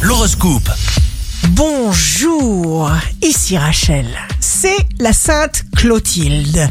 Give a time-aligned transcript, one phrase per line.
[0.00, 0.70] L'horoscope.
[1.50, 4.06] Bonjour, ici Rachel.
[4.40, 6.66] C'est la sainte Clotilde.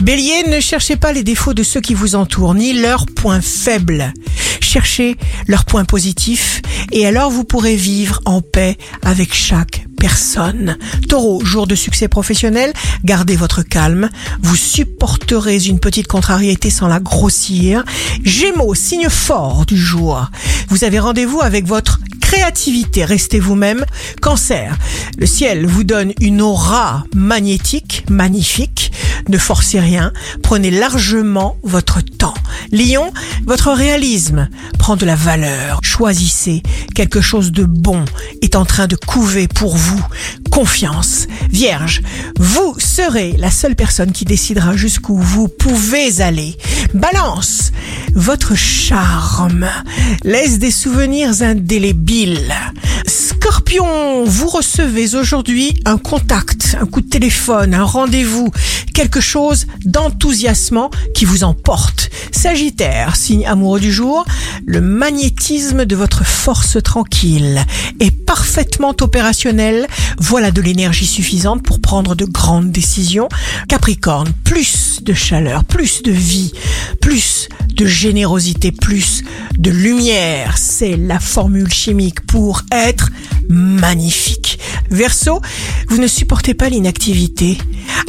[0.00, 4.12] Bélier, ne cherchez pas les défauts de ceux qui vous entourent, ni leurs points faibles.
[4.60, 6.60] Cherchez leurs points positifs
[6.90, 10.76] et alors vous pourrez vivre en paix avec chaque personne.
[11.08, 12.72] Taureau, jour de succès professionnel,
[13.04, 14.10] gardez votre calme.
[14.42, 17.84] Vous supporterez une petite contrariété sans la grossir.
[18.24, 20.28] Gémeaux, signe fort du jour.
[20.70, 23.84] Vous avez rendez-vous avec votre créativité, restez vous-même.
[24.20, 24.76] Cancer,
[25.18, 28.90] le ciel vous donne une aura magnétique, magnifique.
[29.28, 32.34] Ne forcez rien, prenez largement votre temps.
[32.72, 33.12] Lion,
[33.46, 35.78] votre réalisme prend de la valeur.
[35.82, 36.62] Choisissez
[36.94, 38.04] quelque chose de bon
[38.40, 40.02] est en train de couver pour vous.
[40.50, 41.26] Confiance.
[41.50, 42.00] Vierge,
[42.38, 46.56] vous serez la seule personne qui décidera jusqu'où vous pouvez aller.
[46.94, 47.72] Balance,
[48.14, 49.68] votre charme
[50.24, 52.54] laisse des souvenirs indélébiles.
[53.42, 58.52] Scorpion, vous recevez aujourd'hui un contact, un coup de téléphone, un rendez-vous,
[58.94, 62.08] quelque chose d'enthousiasmant qui vous emporte.
[62.30, 64.24] Sagittaire, signe amoureux du jour,
[64.64, 67.64] le magnétisme de votre force tranquille
[67.98, 69.88] est parfaitement opérationnel.
[70.20, 73.28] Voilà de l'énergie suffisante pour prendre de grandes décisions.
[73.68, 76.52] Capricorne, plus de chaleur, plus de vie,
[77.00, 79.24] plus de générosité, plus
[79.58, 80.58] de lumière.
[80.58, 83.10] C'est la formule chimique pour être
[83.52, 84.58] magnifique.
[84.90, 85.40] Verseau,
[85.88, 87.58] vous ne supportez pas l'inactivité.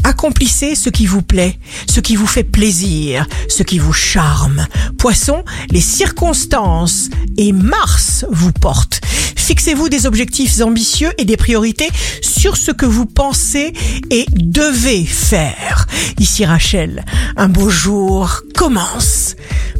[0.03, 4.65] Accomplissez ce qui vous plaît, ce qui vous fait plaisir, ce qui vous charme.
[4.97, 9.01] Poisson, les circonstances et Mars vous portent.
[9.35, 11.89] Fixez-vous des objectifs ambitieux et des priorités
[12.21, 13.73] sur ce que vous pensez
[14.09, 15.87] et devez faire.
[16.19, 17.03] Ici Rachel,
[17.35, 19.35] un beau jour commence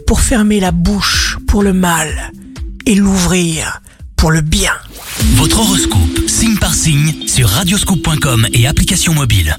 [0.05, 2.33] pour fermer la bouche pour le mal
[2.85, 3.81] et l'ouvrir
[4.17, 4.73] pour le bien.
[5.35, 9.57] Votre horoscope, signe par signe, sur radioscoop.com et application mobile.